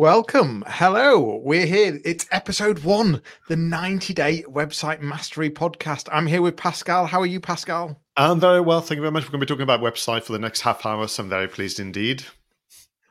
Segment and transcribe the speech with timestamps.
[0.00, 0.62] Welcome.
[0.68, 1.40] Hello.
[1.42, 1.98] We're here.
[2.04, 6.08] It's episode one, the 90 day website mastery podcast.
[6.12, 7.06] I'm here with Pascal.
[7.06, 8.00] How are you, Pascal?
[8.16, 8.80] I'm very well.
[8.80, 9.24] Thank you very much.
[9.24, 11.08] We're going to be talking about website for the next half hour.
[11.08, 12.22] So I'm very pleased indeed.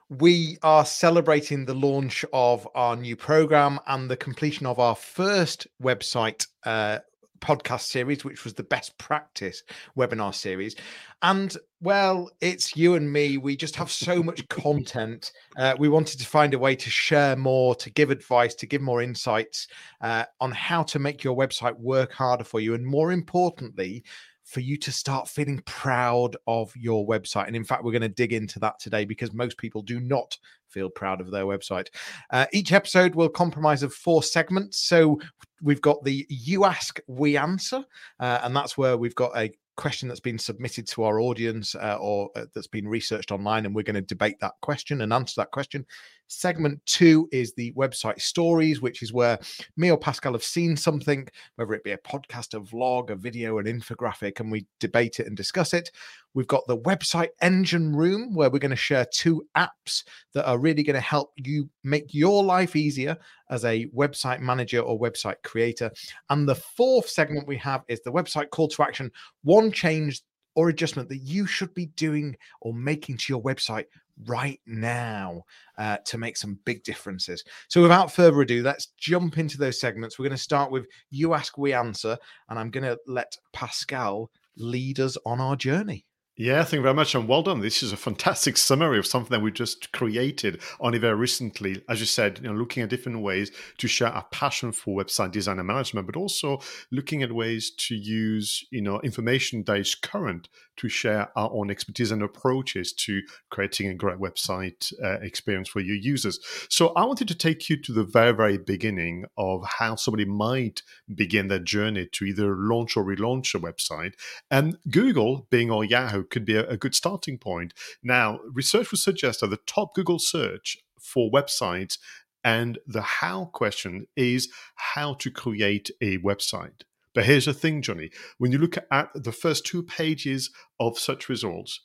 [0.07, 5.67] We are celebrating the launch of our new program and the completion of our first
[5.83, 6.99] website uh,
[7.39, 9.61] podcast series, which was the best practice
[9.97, 10.77] webinar series.
[11.21, 13.37] And well, it's you and me.
[13.37, 15.31] We just have so much content.
[15.57, 18.81] Uh, we wanted to find a way to share more, to give advice, to give
[18.81, 19.67] more insights
[20.01, 22.73] uh, on how to make your website work harder for you.
[22.73, 24.03] And more importantly,
[24.43, 27.47] for you to start feeling proud of your website.
[27.47, 30.37] And in fact, we're going to dig into that today because most people do not
[30.69, 31.89] feel proud of their website.
[32.31, 34.79] Uh, each episode will comprise of four segments.
[34.79, 35.19] So
[35.61, 37.83] we've got the You Ask, We Answer,
[38.21, 41.97] uh, and that's where we've got a question that's been submitted to our audience uh,
[41.99, 45.35] or uh, that's been researched online, and we're going to debate that question and answer
[45.37, 45.85] that question.
[46.27, 49.39] Segment two is the website stories, which is where
[49.77, 53.59] me or Pascal have seen something, whether it be a podcast, a vlog, a video,
[53.59, 55.89] an infographic, and we debate it and discuss it.
[56.33, 60.59] We've got the website engine room, where we're going to share two apps that are
[60.59, 63.17] really going to help you make your life easier
[63.49, 65.91] as a website manager or website creator.
[66.29, 69.11] And the fourth segment we have is the website call to action
[69.43, 70.21] one change
[70.55, 73.85] or adjustment that you should be doing or making to your website
[74.25, 75.43] right now
[75.77, 77.43] uh, to make some big differences.
[77.67, 80.17] So, without further ado, let's jump into those segments.
[80.17, 82.17] We're going to start with You Ask, We Answer,
[82.49, 86.05] and I'm going to let Pascal lead us on our journey.
[86.39, 87.61] Yeah, thank you very much, and well done.
[87.61, 91.81] This is a fantastic summary of something that we just created only very recently.
[91.89, 93.49] As you said, you know, looking at different ways
[93.79, 96.59] to share our passion for website design and management, but also
[96.91, 101.69] looking at ways to use, you know, information that is current to share our own
[101.69, 106.39] expertise and approaches to creating a great website uh, experience for your users.
[106.69, 110.81] So I wanted to take you to the very, very beginning of how somebody might
[111.13, 114.13] begin their journey to either launch or relaunch a website.
[114.49, 117.73] And Google, Bing or Yahoo, could be a, a good starting point.
[118.03, 121.97] Now, research would suggest that the top Google search for websites
[122.43, 126.83] and the how question is how to create a website.
[127.17, 128.11] But here's the thing, Jonny.
[128.37, 131.81] When you look at the first two pages of such results,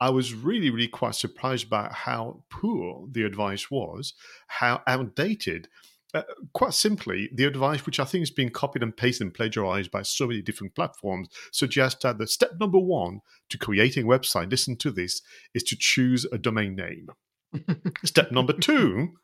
[0.00, 4.14] I was really, really quite surprised by how poor the advice was,
[4.46, 5.66] how outdated,
[6.14, 6.22] uh,
[6.54, 10.02] quite simply, the advice, which I think is being copied and pasted and plagiarized by
[10.02, 14.76] so many different platforms, suggests that the step number one to creating a website, listen
[14.76, 15.20] to this,
[15.52, 17.08] is to choose a domain name.
[18.04, 19.14] step number two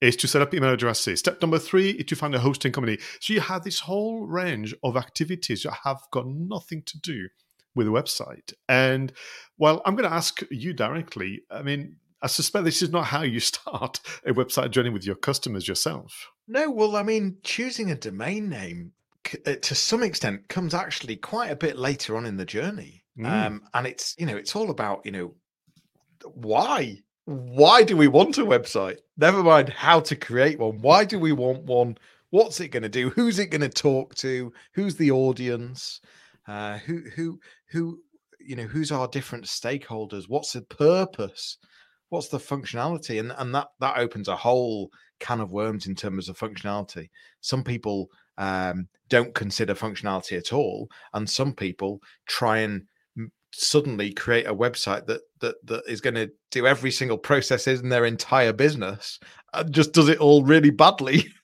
[0.00, 1.18] is to set up email addresses.
[1.18, 2.98] Step number three is to find a hosting company.
[3.20, 7.28] So you have this whole range of activities that have got nothing to do
[7.74, 8.52] with a website.
[8.68, 9.12] And
[9.56, 11.42] well, I'm going to ask you directly.
[11.50, 15.16] I mean, I suspect this is not how you start a website journey with your
[15.16, 16.30] customers yourself.
[16.46, 18.92] No, well, I mean, choosing a domain name
[19.46, 23.04] uh, to some extent comes actually quite a bit later on in the journey.
[23.18, 23.26] Mm.
[23.26, 25.34] Um, and it's, you know, it's all about, you know,
[26.24, 27.02] why?
[27.28, 29.00] Why do we want a website?
[29.18, 30.80] Never mind how to create one.
[30.80, 31.98] Why do we want one?
[32.30, 33.10] What's it going to do?
[33.10, 34.50] Who's it going to talk to?
[34.72, 36.00] Who's the audience?
[36.46, 37.38] Uh, who, who,
[37.70, 38.00] who,
[38.40, 40.24] you know, who's our different stakeholders?
[40.26, 41.58] What's the purpose?
[42.10, 44.90] what's the functionality and and that that opens a whole
[45.20, 47.08] can of worms in terms of functionality
[47.40, 52.84] some people um, don't consider functionality at all and some people try and
[53.52, 57.88] suddenly create a website that that that is going to do every single process in
[57.88, 59.18] their entire business
[59.54, 61.26] and just does it all really badly.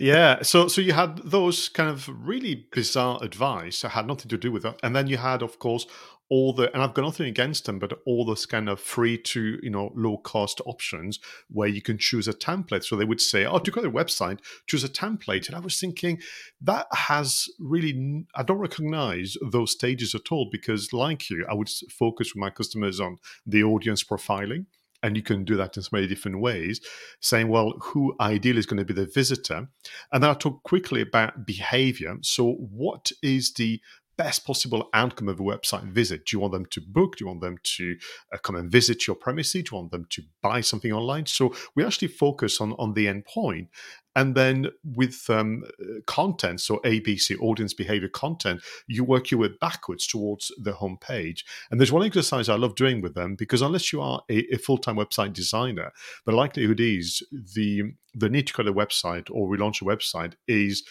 [0.00, 4.38] Yeah so so you had those kind of really bizarre advice that had nothing to
[4.38, 5.86] do with that and then you had of course
[6.30, 9.58] all the and I've got nothing against them, but all those kind of free to
[9.62, 11.18] you know low cost options
[11.48, 12.84] where you can choose a template.
[12.84, 15.60] So they would say, "Oh, to go to the website, choose a template." And I
[15.60, 16.20] was thinking
[16.62, 21.68] that has really I don't recognize those stages at all because, like you, I would
[21.90, 24.66] focus with my customers on the audience profiling.
[25.02, 26.80] And you can do that in so many different ways,
[27.20, 29.68] saying, well, who ideally is going to be the visitor?
[30.10, 32.16] And then I'll talk quickly about behavior.
[32.22, 33.82] So, what is the
[34.16, 36.26] best possible outcome of a website visit?
[36.26, 37.16] Do you want them to book?
[37.16, 37.96] Do you want them to
[38.32, 39.64] uh, come and visit your premises?
[39.64, 41.26] Do you want them to buy something online?
[41.26, 43.68] So we actually focus on on the endpoint,
[44.16, 45.64] and then with um,
[46.06, 51.40] content, so ABC, audience behavior content, you work your way backwards towards the homepage.
[51.70, 54.58] And there's one exercise I love doing with them because unless you are a, a
[54.58, 55.92] full time website designer,
[56.26, 60.84] the likelihood is the the need to create a website or relaunch a website is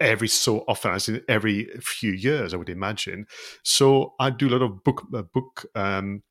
[0.00, 3.26] every so often, as in every few years, I would imagine.
[3.64, 6.22] So I do a lot of book uh, book um,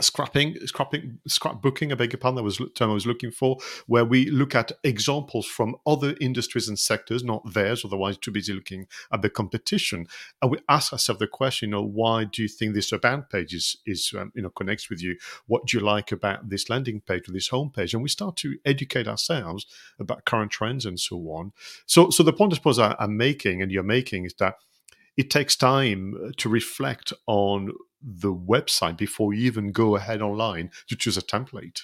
[0.00, 3.58] scrapping, scrapping, scrapbooking, I beg your pardon, that was the term I was looking for,
[3.86, 8.52] where we look at examples from other industries and sectors, not theirs, otherwise too busy
[8.52, 10.06] looking at the competition.
[10.40, 13.54] And we ask ourselves the question, you know, why do you think this about page
[13.54, 15.16] is, is um, you know, connects with you?
[15.46, 17.92] What do you like about this landing page or this homepage?
[17.92, 19.66] And we start to educate ourselves
[19.98, 21.52] about current trends and so on.
[21.86, 24.56] So, so the point I suppose I, I'm making and you're making is that
[25.16, 27.72] it takes time to reflect on
[28.02, 31.82] the website before you even go ahead online to choose a template.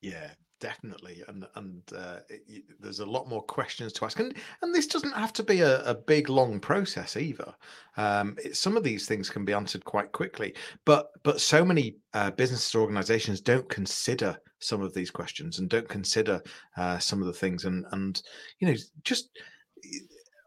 [0.00, 0.30] Yeah,
[0.60, 4.86] definitely and and uh, it, there's a lot more questions to ask and and this
[4.86, 7.54] doesn't have to be a, a big long process either
[7.96, 10.54] um, it, some of these things can be answered quite quickly
[10.84, 15.68] but but so many uh, businesses or organizations don't consider some of these questions and
[15.68, 16.42] don't consider
[16.78, 18.22] uh, some of the things and and
[18.58, 19.30] you know just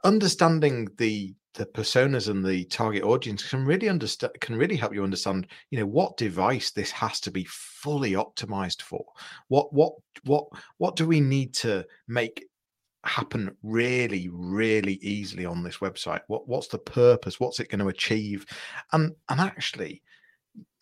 [0.03, 5.03] understanding the the personas and the target audience can really understand can really help you
[5.03, 9.03] understand you know what device this has to be fully optimized for.
[9.47, 9.93] What what
[10.25, 10.45] what
[10.77, 12.45] what do we need to make
[13.05, 16.21] happen really really easily on this website?
[16.27, 17.39] What what's the purpose?
[17.39, 18.45] What's it going to achieve?
[18.93, 20.03] And and actually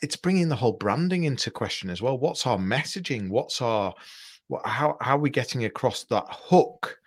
[0.01, 2.17] it's bringing the whole branding into question as well.
[2.17, 3.29] What's our messaging?
[3.29, 3.93] What's our
[4.47, 6.99] what, how how are we getting across that hook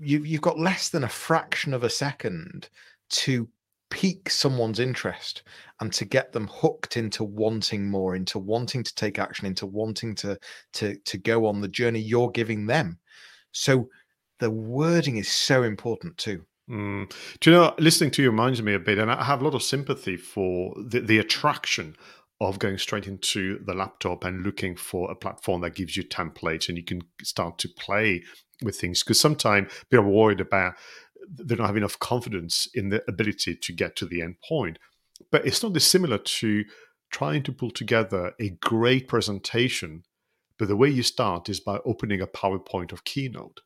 [0.00, 2.68] you've you've got less than a fraction of a second
[3.10, 3.48] to
[3.90, 5.42] pique someone's interest
[5.80, 10.14] and to get them hooked into wanting more into wanting to take action into wanting
[10.14, 10.38] to
[10.72, 12.98] to to go on the journey you're giving them
[13.52, 13.88] so
[14.38, 17.12] the wording is so important too mm.
[17.40, 19.54] do you know listening to you reminds me a bit and i have a lot
[19.54, 21.96] of sympathy for the, the attraction
[22.40, 26.68] of going straight into the laptop and looking for a platform that gives you templates
[26.68, 28.22] and you can start to play
[28.62, 30.74] with things because sometimes people are worried about
[31.32, 34.78] they don't have enough confidence in the ability to get to the end point.
[35.30, 36.64] But it's not dissimilar to
[37.10, 40.04] trying to pull together a great presentation,
[40.58, 43.60] but the way you start is by opening a PowerPoint of Keynote.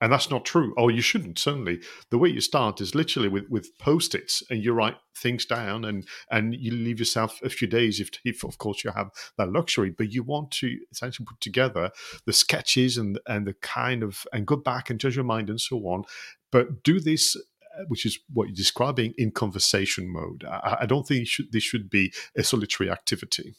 [0.00, 0.74] And that's not true.
[0.76, 1.80] Oh, you shouldn't, certainly.
[2.10, 6.06] The way you start is literally with, with post-its and you write things down and,
[6.30, 9.90] and you leave yourself a few days if, if of course you have that luxury.
[9.96, 11.90] But you want to essentially put together
[12.26, 15.60] the sketches and and the kind of and go back and judge your mind and
[15.60, 16.04] so on.
[16.50, 20.44] But do this uh, which is what you're describing in conversation mode.
[20.44, 23.54] I, I don't think should, this should be a solitary activity.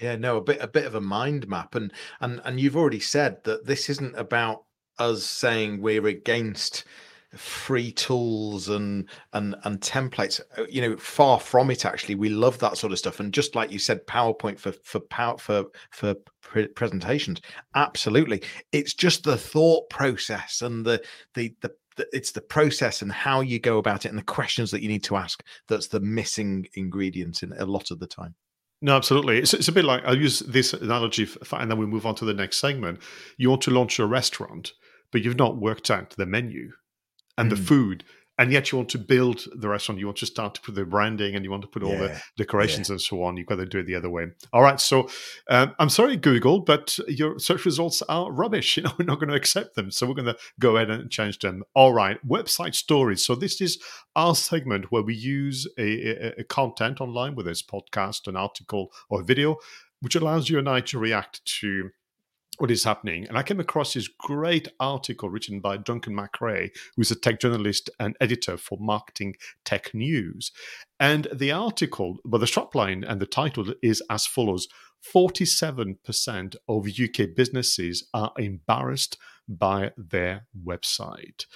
[0.00, 3.00] Yeah, no, a bit a bit of a mind map, and and and you've already
[3.00, 4.64] said that this isn't about
[5.00, 6.84] us saying we're against
[7.36, 12.14] free tools and and and templates uh, you know far from it actually.
[12.14, 13.20] We love that sort of stuff.
[13.20, 16.14] And just like you said powerpoint for for power for for
[16.74, 17.40] presentations.
[17.74, 18.42] Absolutely.
[18.72, 21.02] It's just the thought process and the
[21.34, 21.72] the the
[22.12, 25.04] it's the process and how you go about it and the questions that you need
[25.04, 28.34] to ask that's the missing ingredient in a lot of the time.
[28.82, 29.38] No, absolutely.
[29.38, 32.14] It's, it's a bit like I'll use this analogy, for, and then we move on
[32.16, 33.00] to the next segment.
[33.36, 34.72] You want to launch a restaurant
[35.12, 36.72] but you've not worked out the menu
[37.36, 37.56] and mm.
[37.56, 38.04] the food
[38.40, 40.00] and yet you want to build the restaurant.
[40.00, 41.98] You want to start to put the branding and you want to put all yeah.
[41.98, 42.94] the decorations yeah.
[42.94, 43.36] and so on.
[43.36, 44.28] You've got to do it the other way.
[44.54, 45.10] All right so
[45.50, 48.70] um, i'm sorry google but your search results are rubbish.
[48.80, 49.90] You know we're not going to accept them.
[49.90, 51.64] So we're going to go ahead and change them.
[51.74, 53.22] All right website stories.
[53.22, 53.78] So this is
[54.16, 58.90] our segment where we use a, a, a content online whether it's podcast an article
[59.10, 59.56] or a video
[60.00, 61.90] which allows you and i to react to
[62.60, 63.26] what is happening.
[63.26, 67.88] And I came across this great article written by Duncan MacRae, who's a tech journalist
[67.98, 70.52] and editor for Marketing Tech News.
[70.98, 74.68] And the article, well, the strapline and the title is as follows
[75.14, 79.16] 47% of UK businesses are embarrassed
[79.48, 81.46] by their website.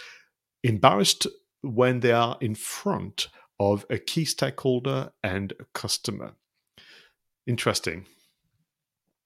[0.62, 1.26] Embarrassed
[1.61, 3.28] when they are in front
[3.61, 6.32] of a key stakeholder and a customer.
[7.46, 8.06] Interesting.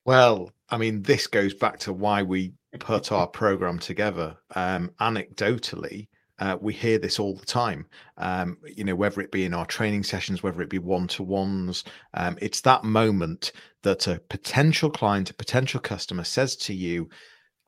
[0.04, 4.36] Well, I mean, this goes back to why we put our program together.
[4.54, 7.86] Um, anecdotally, uh, we hear this all the time.
[8.16, 11.22] Um, you know, whether it be in our training sessions, whether it be one to
[11.22, 13.52] ones, um, it's that moment
[13.82, 17.08] that a potential client, a potential customer says to you,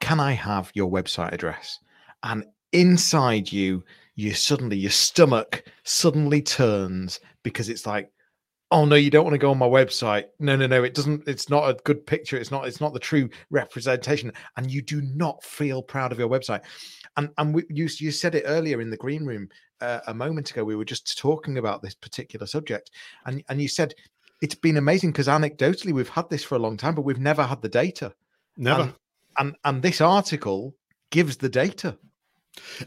[0.00, 1.78] Can I have your website address?
[2.22, 3.84] And inside you,
[4.14, 8.10] you suddenly, your stomach suddenly turns because it's like,
[8.70, 10.26] oh no you don't want to go on my website.
[10.38, 12.36] No no no it doesn't it's not a good picture.
[12.36, 14.32] It's not it's not the true representation.
[14.56, 16.62] And you do not feel proud of your website.
[17.16, 19.48] And and we, you you said it earlier in the green room
[19.80, 22.90] uh, a moment ago we were just talking about this particular subject.
[23.26, 23.94] And and you said
[24.42, 27.42] it's been amazing because anecdotally we've had this for a long time but we've never
[27.42, 28.12] had the data.
[28.56, 28.82] Never.
[28.82, 28.94] And
[29.38, 30.74] and, and this article
[31.10, 31.96] gives the data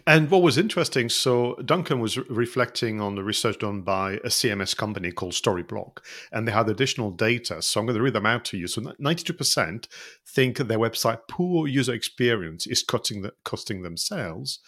[0.08, 4.75] And what was interesting, so Duncan was reflecting on the research done by a CMS
[4.75, 6.00] company called Storyblok,
[6.32, 7.62] and they had additional data.
[7.62, 8.68] So I'm going to read them out to you.
[8.68, 9.88] So 92%
[10.27, 14.60] think their website poor user experience is costing, the, costing them sales,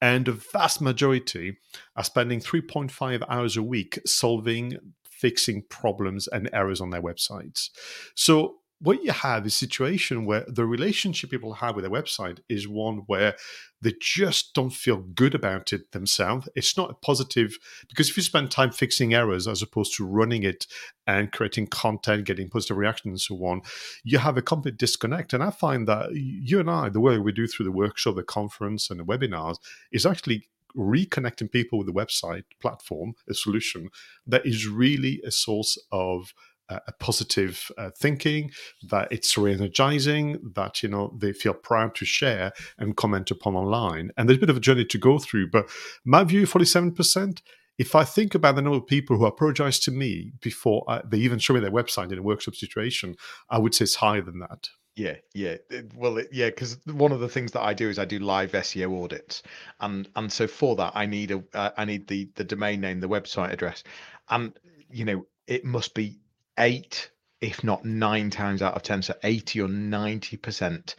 [0.00, 1.56] and a vast majority
[1.96, 7.70] are spending 3.5 hours a week solving, fixing problems and errors on their websites.
[8.14, 12.40] So what you have is a situation where the relationship people have with their website
[12.48, 13.34] is one where
[13.80, 16.48] they just don't feel good about it themselves.
[16.54, 17.56] It's not a positive
[17.88, 20.66] because if you spend time fixing errors as opposed to running it
[21.06, 23.62] and creating content, getting positive reaction and so on,
[24.04, 25.32] you have a complete disconnect.
[25.32, 28.22] And I find that you and I, the way we do through the workshop, the
[28.22, 29.56] conference, and the webinars,
[29.90, 33.88] is actually reconnecting people with the website platform, a solution
[34.26, 36.34] that is really a source of
[36.68, 38.50] a positive uh, thinking,
[38.90, 44.10] that it's re-energizing, that you know they feel proud to share and comment upon online.
[44.16, 45.68] And there's a bit of a journey to go through, but
[46.04, 47.42] my view, forty-seven percent.
[47.78, 51.18] If I think about the number of people who apologize to me before I, they
[51.18, 53.16] even show me their website in a workshop situation,
[53.50, 54.70] I would say it's higher than that.
[54.96, 55.56] Yeah, yeah.
[55.94, 59.04] Well, yeah, because one of the things that I do is I do live SEO
[59.04, 59.42] audits,
[59.78, 63.00] and and so for that I need a uh, I need the the domain name,
[63.00, 63.84] the website address,
[64.30, 64.58] and
[64.90, 66.18] you know it must be
[66.58, 67.10] eight,
[67.40, 70.94] if not nine times out of 10, so 80 or 90%,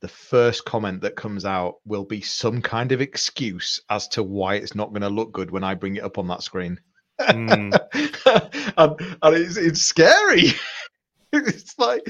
[0.00, 4.56] the first comment that comes out will be some kind of excuse as to why
[4.56, 6.80] it's not going to look good when I bring it up on that screen.
[7.20, 7.72] Mm.
[8.76, 10.54] and, and it's, it's scary.
[11.32, 12.06] it's like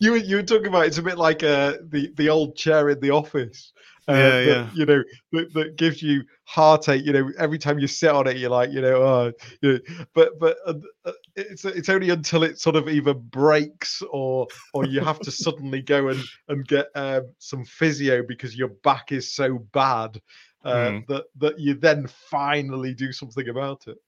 [0.00, 0.86] you you were talking about.
[0.86, 3.72] It's a bit like uh, the the old chair in the office
[4.10, 4.70] uh, yeah, that, yeah.
[4.74, 5.02] you know,
[5.32, 7.04] that, that, gives you heartache.
[7.04, 10.04] You know, every time you sit on it, you're like, you know, oh, you know,
[10.14, 10.74] but but uh,
[11.04, 15.30] uh, it's it's only until it sort of either breaks or or you have to
[15.30, 20.20] suddenly go and and get um, some physio because your back is so bad
[20.64, 21.06] uh, mm.
[21.06, 23.98] that that you then finally do something about it.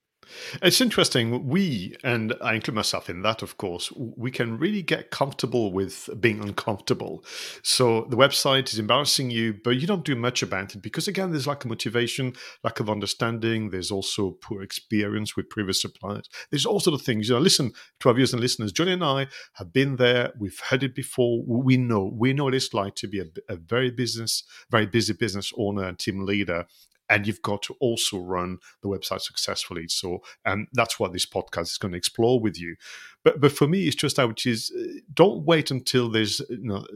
[0.63, 1.47] It's interesting.
[1.49, 6.09] We, and I include myself in that, of course, we can really get comfortable with
[6.21, 7.25] being uncomfortable.
[7.63, 11.31] So the website is embarrassing you, but you don't do much about it because, again,
[11.31, 13.71] there's lack of motivation, lack of understanding.
[13.71, 16.29] There's also poor experience with previous suppliers.
[16.51, 17.29] There's all sort of things.
[17.29, 18.73] You know, listen to our viewers and listeners.
[18.73, 20.33] Jonny and I have been there.
[20.39, 21.43] We've heard it before.
[21.47, 22.11] We know.
[22.15, 25.85] We know what it's like to be a, a very business, very busy business owner
[25.85, 26.67] and team leader
[27.13, 29.87] and you've got to also run the website successfully.
[29.87, 32.77] So, and that's what this podcast is going to explore with you.
[33.23, 36.59] But but for me, it's just that which is uh, don't wait until there's you
[36.63, 36.87] know,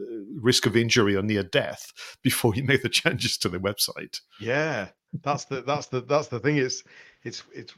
[0.40, 1.92] risk of injury or near death
[2.22, 4.20] before you make the changes to the website.
[4.40, 4.88] Yeah,
[5.22, 6.56] that's the that's the that's the thing.
[6.56, 6.82] It's
[7.22, 7.74] it's it's.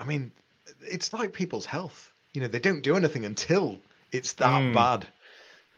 [0.00, 0.32] I mean,
[0.80, 2.12] it's like people's health.
[2.32, 3.78] You know, they don't do anything until
[4.10, 4.74] it's that mm.
[4.74, 5.06] bad.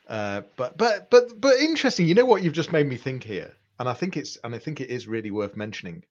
[0.08, 2.06] Uh, but but but but interesting.
[2.06, 4.58] You know what you've just made me think here and I think it's and I
[4.58, 6.04] think it is really worth mentioning.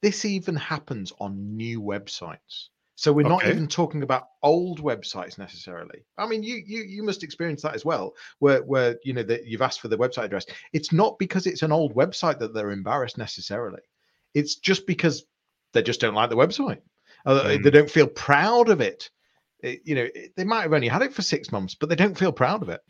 [0.00, 2.68] This even happens on new websites.
[2.96, 6.04] So we're not even talking about old websites necessarily.
[6.18, 9.46] I mean, you you you must experience that as well, where where you know that
[9.46, 10.46] you've asked for the website address.
[10.72, 13.80] It's not because it's an old website that they're embarrassed necessarily.
[14.34, 15.24] It's just because
[15.72, 16.80] they just don't like the website.
[17.24, 17.62] Uh, mm.
[17.62, 19.10] They don't feel proud of it.
[19.60, 21.96] it you know, it, they might have only had it for six months, but they
[21.96, 22.80] don't feel proud of it.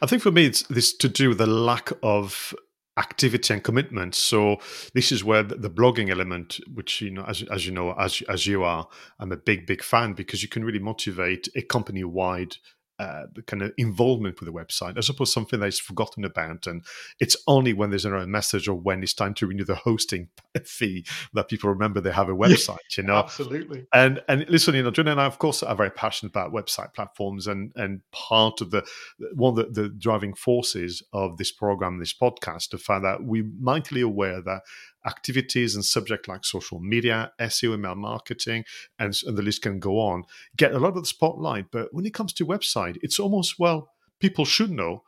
[0.00, 2.54] I think for me, it's this to do with the lack of
[2.96, 4.14] activity and commitment.
[4.14, 4.58] So
[4.94, 8.46] this is where the, blogging element, which you know, as, as you know, as as
[8.46, 8.86] you are,
[9.18, 12.56] I'm a big big fan because you can really motivate a company wide
[12.98, 16.66] uh, kind of involvement with the website as opposed to something that is forgotten about.
[16.66, 16.84] And
[17.18, 20.28] it's only when there's another message or when it's time to renew the hosting
[20.64, 23.16] fee that people remember they have a website, you know?
[23.16, 23.86] Absolutely.
[23.92, 26.94] And and listen, you know, John and I, of course, are very passionate about website
[26.94, 27.46] platforms.
[27.46, 28.86] And and part of the
[29.34, 33.50] one of the, the driving forces of this program, this podcast, to find that we're
[33.58, 34.62] mightily aware that
[35.06, 38.64] activities and subject like social media, SEO, email marketing,
[38.98, 40.24] and, and the list can go on,
[40.56, 41.66] get a lot of the spotlight.
[41.70, 43.90] But when it comes to website, it's almost, well,
[44.20, 45.02] people should know,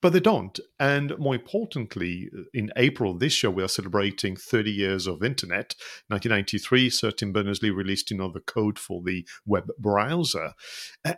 [0.00, 0.58] but they don't.
[0.80, 5.74] And more importantly, in April this year, we are celebrating 30 years of internet.
[6.08, 10.52] 1993, Sir Tim Berners-Lee released, you know, the code for the web browser.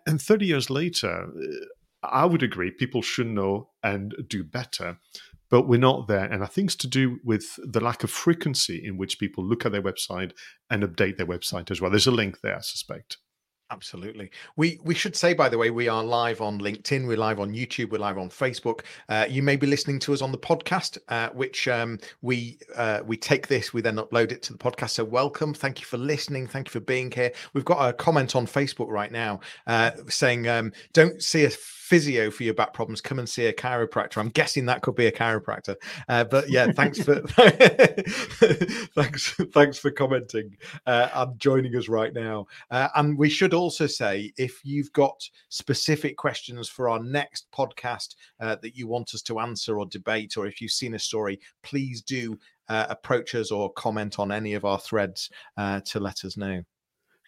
[0.06, 1.66] And 30 years later, uh,
[2.06, 4.98] I would agree people should know and do better
[5.54, 6.24] but we're not there.
[6.24, 9.64] And I think it's to do with the lack of frequency in which people look
[9.64, 10.32] at their website
[10.68, 11.92] and update their website as well.
[11.92, 13.18] There's a link there, I suspect.
[13.70, 14.32] Absolutely.
[14.56, 17.52] We we should say, by the way, we are live on LinkedIn, we're live on
[17.52, 18.80] YouTube, we're live on Facebook.
[19.08, 23.02] Uh, you may be listening to us on the podcast, uh, which um, we uh,
[23.06, 24.90] we take this, we then upload it to the podcast.
[24.90, 27.32] So welcome, thank you for listening, thank you for being here.
[27.52, 31.50] We've got a comment on Facebook right now uh, saying, um, "Don't see a
[31.94, 34.16] physio for your back problems, come and see a chiropractor.
[34.16, 35.76] I'm guessing that could be a chiropractor.
[36.08, 37.20] Uh, but yeah, thanks for
[38.96, 42.48] thanks thanks for commenting uh, and joining us right now.
[42.68, 48.16] Uh, and we should also say if you've got specific questions for our next podcast
[48.40, 51.38] uh, that you want us to answer or debate, or if you've seen a story,
[51.62, 52.36] please do
[52.68, 56.60] uh, approach us or comment on any of our threads uh, to let us know.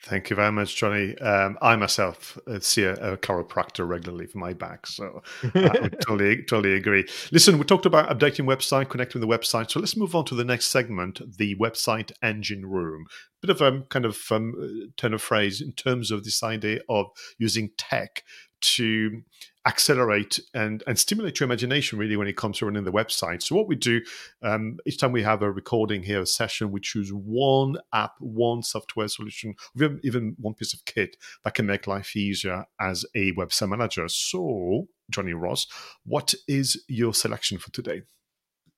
[0.05, 1.17] Thank you very much, Jonny.
[1.19, 6.43] Um, I myself uh, see a, a, chiropractor regularly for my back, so I totally,
[6.45, 7.09] totally agree.
[7.33, 10.35] Listen, we talked about updating website, connecting with the website, so let's move on to
[10.35, 13.07] the next segment, the website engine room.
[13.41, 16.81] Bit of a um, kind of um, turn of phrase in terms of this idea
[16.89, 17.07] of
[17.39, 18.23] using tech
[18.61, 19.23] to
[19.67, 23.43] accelerate and, and stimulate your imagination really when it comes to running the website.
[23.43, 24.01] So what we do
[24.43, 28.63] um, each time we have a recording here, a session, we choose one app, one
[28.63, 33.33] software solution, even, even one piece of kit that can make life easier as a
[33.33, 34.09] website manager.
[34.09, 35.67] So, Jonny Ross,
[36.05, 38.03] what is your selection for today?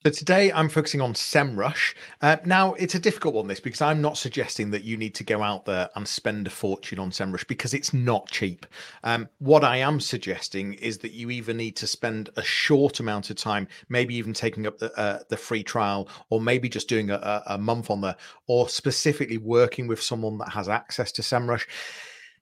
[0.04, 1.96] So today I'm focusing on SEMrush.
[2.22, 5.24] Uh, now it's a difficult one, this because I'm not suggesting that you need to
[5.24, 8.64] go out there and spend a fortune on SEMrush because it's not cheap.
[9.02, 13.30] Um, what I am suggesting is that you either need to spend a short amount
[13.30, 17.10] of time, maybe even taking up the uh, the free trial, or maybe just doing
[17.10, 21.66] a, a month on there, or specifically working with someone that has access to SEMrush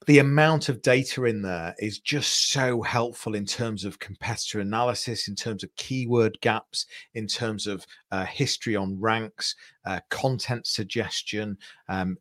[0.07, 5.27] the amount of data in there is just so helpful in terms of competitor analysis,
[5.27, 11.59] in terms of keyword gaps, in terms of uh, history on ranks, uh, content suggestion,
[11.89, 12.17] um,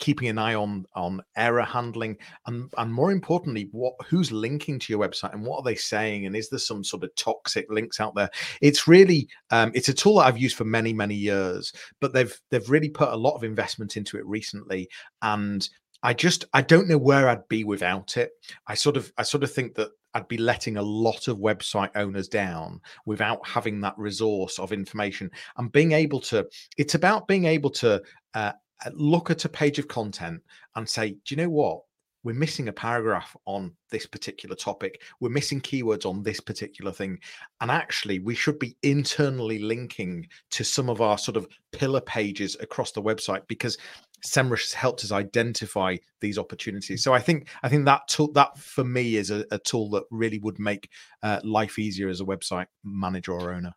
[0.00, 4.92] keeping an eye on on error handling and and more importantly what who's linking to
[4.92, 8.00] your website and what are they saying and is there some sort of toxic links
[8.00, 8.30] out there?
[8.62, 12.34] It's really um, it's a tool that i've used for many many years but they've
[12.50, 14.88] they've really put a lot of investment into it recently
[15.22, 15.68] and
[16.02, 18.32] I just I don't know where I'd be without it.
[18.66, 21.90] I sort of I sort of think that I'd be letting a lot of website
[21.94, 26.48] owners down without having that resource of information and being able to.
[26.76, 28.02] It's about being able to
[28.34, 28.52] uh,
[28.84, 30.42] uh look at a page of content
[30.74, 31.82] and say, do you know what?
[32.22, 35.00] We're missing a paragraph on this particular topic.
[35.20, 37.18] We're missing keywords on this particular thing.
[37.62, 42.58] And actually, we should be internally linking to some of our sort of pillar pages
[42.60, 43.78] across the website because
[44.24, 47.02] SEMrush has helped us identify these opportunities.
[47.02, 50.04] So I think I think that tool that for me is a, a tool that
[50.10, 50.90] really would make
[51.22, 53.72] uh, life easier as a website manager or owner.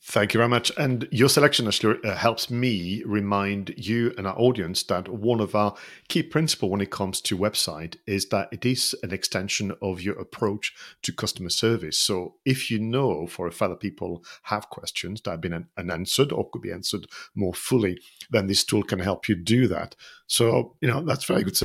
[0.00, 0.70] Thank you very much.
[0.78, 5.56] And your selection actually uh, helps me remind you and our audience that one of
[5.56, 5.74] our
[6.08, 10.16] key principles when it comes to website is that it is an extension of your
[10.18, 11.98] approach to customer service.
[11.98, 16.48] So if you know for if other people have questions that have been unanswered or
[16.48, 17.98] could be answered more fully,
[18.30, 19.96] then this tool can help you do that.
[20.28, 21.58] So, you know, that's very good.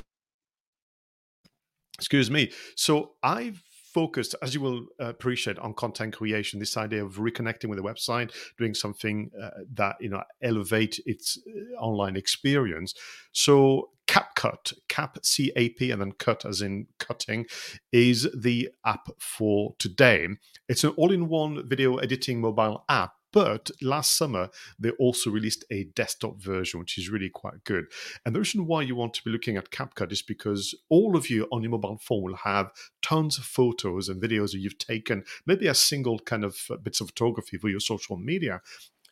[2.00, 2.52] Excuse me.
[2.76, 3.62] So I've
[3.94, 6.60] focused, as you will uh, appreciate, on content creation.
[6.60, 11.38] This idea of reconnecting with the website, doing something uh, that you know elevate its
[11.48, 12.94] uh, online experience.
[13.32, 17.46] So CapCut, Cap C A P, and then Cut as in cutting,
[17.92, 20.28] is the app for today.
[20.68, 26.40] It's an all-in-one video editing mobile app but last summer, they also released a desktop
[26.40, 27.86] version, which is really quite good.
[28.26, 31.30] And the reason why you want to be looking at CapCut is because all of
[31.30, 35.24] you on your mobile phone will have tons of photos and videos that you've taken,
[35.48, 38.62] maybe a single kind of uh, bits of photography for your social media.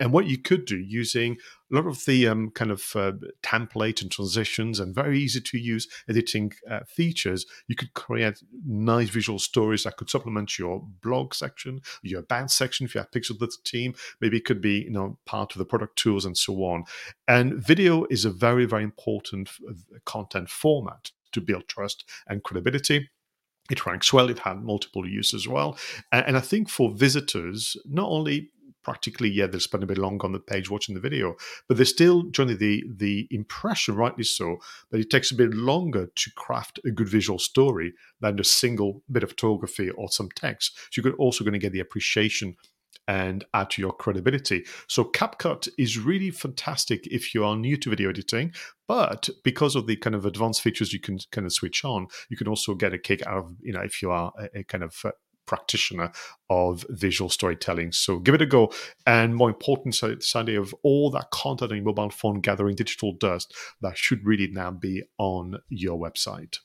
[0.01, 1.37] And what you could do using
[1.71, 3.11] a lot of the um, kind of uh,
[3.43, 9.09] template and transitions and very easy to use editing uh, features, you could create nice
[9.09, 13.35] visual stories that could supplement your blog section, your band section if you have pictures
[13.35, 13.93] of the team.
[14.19, 16.85] Maybe it could be you know part of the product tools and so on.
[17.27, 19.73] And video is a very very important uh,
[20.05, 23.11] content format to build trust and credibility
[23.69, 24.29] it ranks well.
[24.29, 25.77] It had multiple use as well.
[26.11, 28.49] And, I think for visitors, not only
[28.83, 31.35] practically yeah they'll spend a bit longer on the page watching the video
[31.67, 34.57] but they're still generally the the impression rightly so
[34.89, 39.03] that it takes a bit longer to craft a good visual story than a single
[39.11, 42.55] bit of photography or some text so you're also going to get the appreciation
[43.07, 44.63] and add to your credibility.
[44.87, 48.53] So CapCut is really fantastic if you are new to video editing,
[48.87, 52.37] but because of the kind of advanced features you can kind of switch on, you
[52.37, 54.83] can also get a kick out of, you know, if you are a, a kind
[54.83, 55.11] of uh,
[55.51, 56.13] practitioner
[56.49, 57.91] of visual storytelling.
[57.91, 58.71] So give it a go.
[59.05, 63.53] And more important, this of all that content on your mobile phone gathering digital dust
[63.81, 66.59] that should really now be on your website.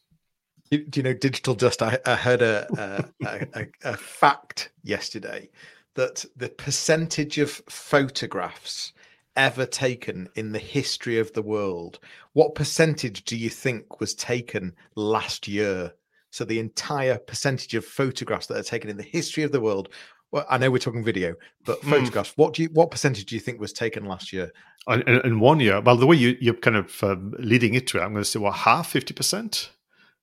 [0.70, 1.82] Do you know digital dust?
[1.82, 5.50] I, I heard a, a, a, a fact yesterday
[5.94, 8.92] that the percentage of photographs
[9.34, 11.98] ever taken in the history of the world,
[12.34, 15.92] what percentage do you think was taken last year?
[16.36, 19.88] So the entire percentage of photographs that are taken in the history of the world.
[20.32, 21.88] Well, I know we're talking video, but Hmm.
[21.88, 22.34] photographs.
[22.36, 22.68] What do you?
[22.74, 24.52] What percentage do you think was taken last year?
[24.86, 27.98] In, in- one year, well, the way you, you're kind of um, leading it to
[27.98, 29.70] it, I'm going to say, what, half, 50%?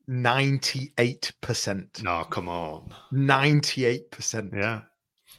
[0.07, 2.03] Ninety-eight percent.
[2.03, 2.93] No, come on.
[3.11, 4.51] Ninety-eight percent.
[4.55, 4.81] Yeah.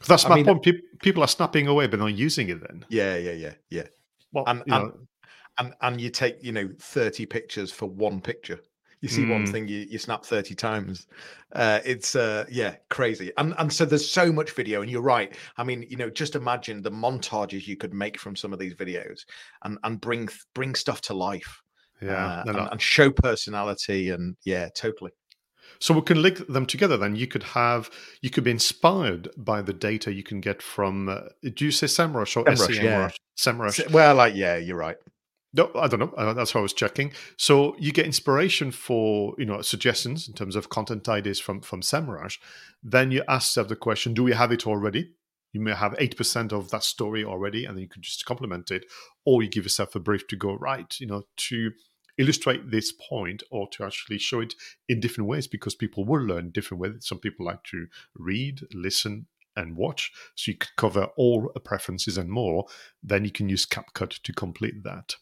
[0.08, 0.62] That's I my mean- point.
[0.64, 2.84] Peop people are snapping away, but not using it then.
[2.88, 3.86] Yeah, yeah, yeah, yeah.
[4.32, 4.92] Well, And- you and-
[5.56, 8.58] And and you take you know thirty pictures for one picture.
[9.04, 9.52] You see one Mm.
[9.52, 11.06] thing, you, you snap thirty times.
[11.52, 13.32] Uh, it's uh, yeah, crazy.
[13.36, 15.30] And and so there's so much video, and you're right.
[15.58, 18.74] I mean, you know, just imagine the montages you could make from some of these
[18.74, 19.18] videos,
[19.62, 21.60] and and bring bring stuff to life.
[22.00, 22.26] yeah.
[22.26, 25.12] uh, and, and show personality, and yeah, totally.
[25.80, 26.96] So we can link them together.
[26.96, 27.90] Then you could have,
[28.22, 31.08] you could be inspired by the data you can get from.
[31.08, 31.20] Uh,
[31.54, 33.10] do you say SEMrush or SEMrush, yeah.
[33.38, 33.90] SEMrush.
[33.90, 34.96] Well, like yeah, you're right.
[35.56, 36.12] No, I don't know.
[36.16, 37.12] Uh, that's how I was checking.
[37.36, 41.80] So you get inspiration for you know suggestions in terms of content ideas from from
[41.80, 42.38] SEMrush.
[42.82, 45.12] Then you ask yourself the question: Do we have it already?
[45.52, 48.72] You may have eight percent of that story already, and then you can just complement
[48.72, 48.84] it,
[49.24, 50.92] or you give yourself a brief to go right.
[50.98, 51.70] You know to
[52.18, 54.54] illustrate this point or to actually show it
[54.88, 56.92] in different ways because people will learn different ways.
[57.00, 57.86] Some people like to
[58.16, 60.12] read, listen, and watch.
[60.34, 62.66] So you could cover all preferences and more.
[63.02, 65.16] Then you can use CapCut to complete that.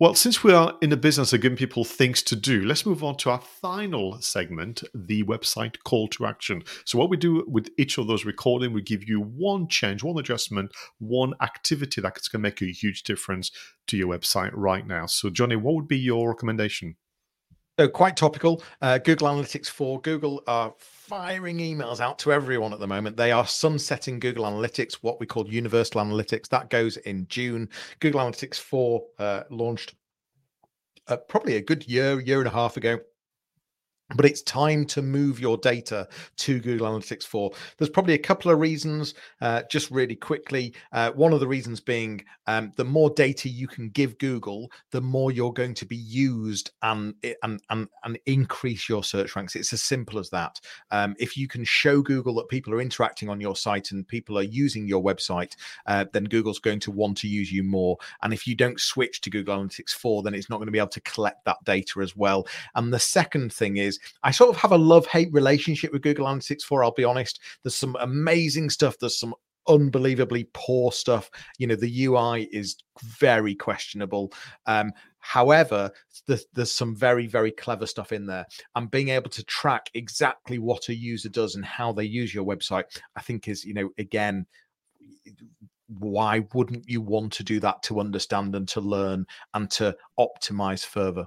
[0.00, 3.02] Well, since we are in the business of giving people things to do, let's move
[3.02, 6.62] on to our final segment, the website call to action.
[6.84, 10.16] So, what we do with each of those recording, we give you one change, one
[10.16, 13.50] adjustment, one activity that's going to make a huge difference
[13.88, 15.06] to your website right now.
[15.06, 16.94] So, Jonny, what would be your recommendation?
[17.78, 18.60] So quite topical.
[18.82, 20.00] Uh, Google Analytics 4.
[20.00, 23.16] Google are firing emails out to everyone at the moment.
[23.16, 26.48] They are sunsetting Google Analytics, what we call Universal Analytics.
[26.48, 27.68] That goes in June.
[28.00, 29.94] Google Analytics 4 uh, launched
[31.06, 32.98] uh, probably a good year, year and a half ago.
[34.16, 37.50] But it's time to move your data to Google Analytics 4.
[37.76, 40.74] There's probably a couple of reasons, uh, just really quickly.
[40.92, 45.02] Uh, one of the reasons being um, the more data you can give Google, the
[45.02, 49.54] more you're going to be used and and and, and increase your search ranks.
[49.54, 50.58] It's as simple as that.
[50.90, 54.38] Um, if you can show Google that people are interacting on your site and people
[54.38, 55.54] are using your website,
[55.86, 57.98] uh, then Google's going to want to use you more.
[58.22, 60.78] And if you don't switch to Google Analytics 4, then it's not going to be
[60.78, 62.46] able to collect that data as well.
[62.74, 66.26] And the second thing is, I sort of have a love hate relationship with Google
[66.26, 66.84] Analytics 4.
[66.84, 67.40] I'll be honest.
[67.62, 68.96] There's some amazing stuff.
[68.98, 69.34] There's some
[69.68, 71.30] unbelievably poor stuff.
[71.58, 74.32] You know, the UI is very questionable.
[74.66, 75.90] Um, however,
[76.26, 78.46] there's, there's some very, very clever stuff in there.
[78.74, 82.44] And being able to track exactly what a user does and how they use your
[82.44, 82.84] website,
[83.16, 84.46] I think is, you know, again,
[85.88, 90.84] why wouldn't you want to do that to understand and to learn and to optimize
[90.84, 91.24] further?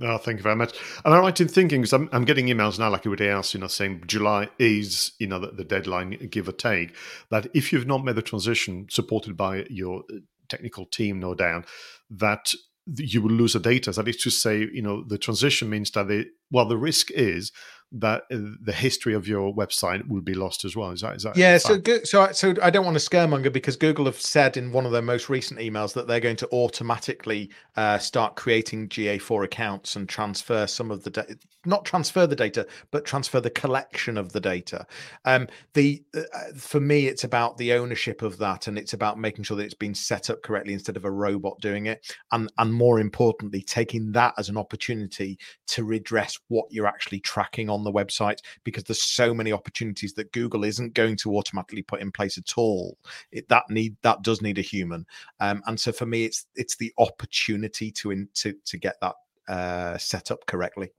[0.00, 0.78] Oh, thank you very much.
[1.04, 3.58] Am I right in thinking, because I'm, I'm getting emails now like everybody else, you
[3.58, 6.94] know, saying July is, you know, the, the deadline, give or take,
[7.30, 11.66] that if you've not made the transition supported by your uh, technical team, no doubt,
[12.10, 12.54] that
[12.94, 13.90] you will lose the data.
[13.90, 17.50] That is to say, you know, the transition means that they, well, the risk is
[17.92, 20.90] that uh, the history of your website will be lost as well.
[20.90, 23.52] Is that, is that Yeah, so go- so I- so I don't want to scaremonger
[23.52, 26.48] because Google have said in one of their most recent emails that they're going to
[26.52, 32.36] automatically uh, start creating GA4 accounts and transfer some of the data, not transfer the
[32.36, 34.86] data, but transfer the collection of the data.
[35.24, 36.22] Um, the uh,
[36.56, 39.74] for me, it's about the ownership of that, and it's about making sure that it's
[39.74, 44.12] been set up correctly instead of a robot doing it, and and more importantly, taking
[44.12, 49.02] that as an opportunity to redress what you're actually tracking on the website because there's
[49.02, 52.96] so many opportunities that Google isn't going to automatically put in place at all.
[53.32, 55.06] It, that need that does need a human,
[55.40, 59.14] um, and so for me, it's it's the opportunity to in, to to get that
[59.48, 60.90] uh, set up correctly.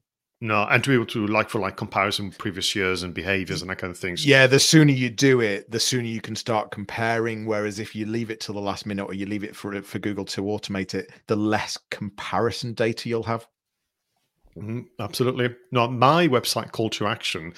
[0.41, 3.61] No, and to be able to like for like comparison with previous years and behaviors
[3.61, 4.25] and that kind of things.
[4.25, 7.45] Yeah, the sooner you do it, the sooner you can start comparing.
[7.45, 9.99] Whereas if you leave it till the last minute or you leave it for for
[9.99, 13.47] Google to automate it, the less comparison data you'll have.
[14.59, 15.55] Mhm, absolutely.
[15.71, 17.53] No, my website call to action.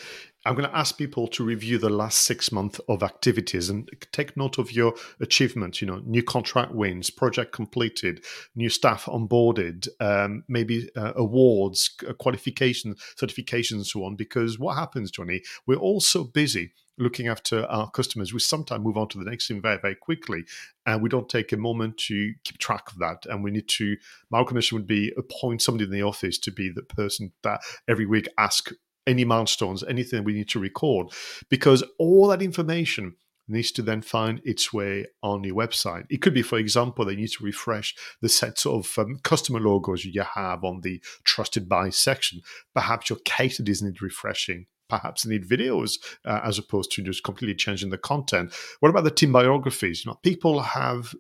[0.46, 4.36] I'm going to ask people to review the last six months of activities and take
[4.36, 5.82] note of your achievements.
[5.82, 8.24] You know, new contract wins, project completed,
[8.56, 14.16] new staff onboarded, um, maybe uh, awards, qualifications, certifications, and so on.
[14.16, 15.42] Because what happens, Jonny?
[15.68, 19.48] We're all so busy looking after our customers, we sometimes move on to the next
[19.48, 20.44] thing very, very quickly,
[20.86, 23.26] and we don't take a moment to keep track of that.
[23.26, 23.98] And we need to.
[24.30, 28.06] My recommendation would be appoint somebody in the office to be the person that every
[28.06, 28.72] week ask
[29.08, 31.08] any milestones, anything we need to record,
[31.50, 33.16] because all that information
[33.48, 36.06] needs to then find its way on your website.
[36.10, 40.06] It could be, for example, they need to refresh the sets of um, customer logos
[40.06, 42.42] you have on the trusted by section.
[42.74, 44.68] Perhaps your case studies need refreshing.
[44.92, 48.54] Perhaps need videos uh, as opposed to just completely changing the content.
[48.82, 50.04] What about the team biographies?
[50.04, 51.16] You know, people have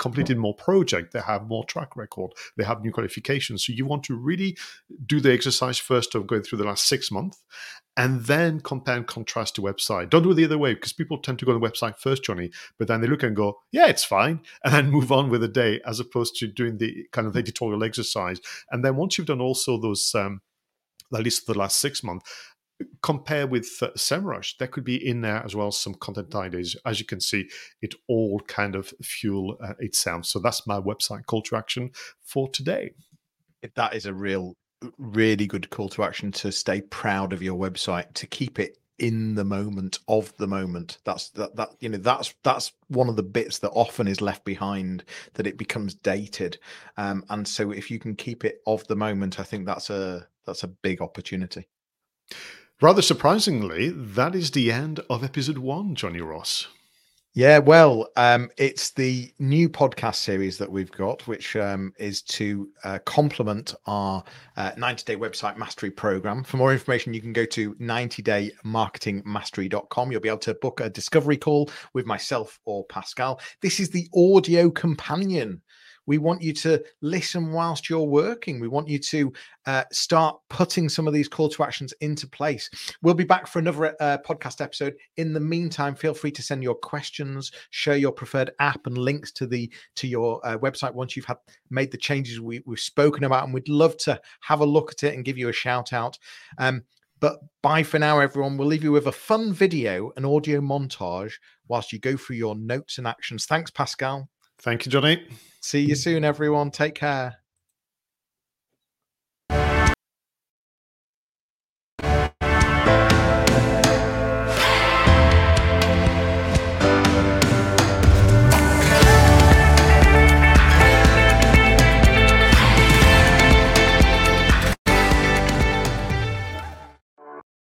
[0.00, 3.64] completed more project, they have more track record, they have new qualifications.
[3.64, 4.58] So you want to really
[5.06, 7.38] do the exercise first of going through the last six months
[7.96, 10.10] and then compare and contrast the website.
[10.10, 12.24] Don't do it the other way because people tend to go to the website first,
[12.24, 15.42] Jonny, but then they look and go, yeah, it's fine, and then move on with
[15.42, 18.40] the day as opposed to doing the kind of editorial exercise.
[18.72, 20.40] And then once you've done also those, um,
[21.14, 22.28] at least the last six months,
[23.02, 26.76] compare with uh, SEMrush, there could be in there as well some content ideas.
[26.84, 27.48] As you can see,
[27.80, 30.26] it all kind of fuel uh, itself.
[30.26, 31.90] So that's my website call to action
[32.22, 32.92] for today.
[33.74, 34.56] That is a real
[34.98, 39.34] really good call to action to stay proud of your website to keep it in
[39.34, 43.22] the moment of the moment that's that that you know that's that's one of the
[43.22, 45.02] bits that often is left behind
[45.34, 46.58] that it becomes dated
[46.98, 50.26] um and so if you can keep it of the moment i think that's a
[50.46, 51.66] that's a big opportunity
[52.82, 56.66] rather surprisingly that is the end of episode 1 jonny ross
[57.34, 62.68] yeah, well, um, it's the new podcast series that we've got, which um, is to
[62.84, 64.22] uh, complement our
[64.58, 66.44] uh, 90 day website mastery program.
[66.44, 70.12] For more information, you can go to 90daymarketingmastery.com.
[70.12, 73.40] You'll be able to book a discovery call with myself or Pascal.
[73.62, 75.62] This is the audio companion
[76.06, 78.60] we want you to listen whilst you're working.
[78.60, 79.32] We want you to
[79.66, 82.68] uh, start putting some of these call to actions into place.
[83.02, 84.94] We'll be back for another uh, podcast episode.
[85.16, 89.32] In the meantime, feel free to send your questions, share your preferred app and links
[89.32, 91.38] to the to your uh, website once you've had
[91.70, 95.04] made the changes we, we've spoken about, and we'd love to have a look at
[95.04, 96.18] it and give you a shout out.
[96.58, 96.82] Um,
[97.20, 98.56] but bye for now, everyone.
[98.56, 101.34] We'll leave you with a fun video, an audio montage
[101.68, 103.46] whilst you go through your notes and actions.
[103.46, 104.28] Thanks, Pascal.
[104.62, 105.26] Thank you, Jonny.
[105.60, 106.70] See you soon, everyone.
[106.70, 107.41] Take care.